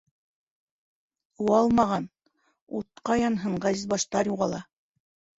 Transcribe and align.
Ыуалмаған, 1.43 2.07
утҡа 2.79 3.17
янһын, 3.23 3.59
ғәзиз 3.67 3.85
баштар 3.93 4.31
юғала. 4.31 4.63